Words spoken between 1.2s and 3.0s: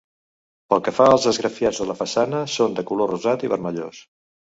esgrafiats de la façana, són de